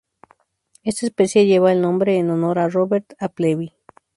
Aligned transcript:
Esta 0.83 1.05
especie 1.05 1.45
lleva 1.45 1.71
el 1.71 1.79
nombre 1.79 2.17
en 2.17 2.31
honor 2.31 2.57
a 2.57 2.69
Robert 2.69 3.13
Appleby. 3.19 3.71